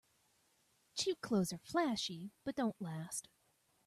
Cheap 0.95 1.21
clothes 1.21 1.53
are 1.53 1.59
flashy 1.59 2.31
but 2.43 2.55
don't 2.55 2.81
last. 2.81 3.29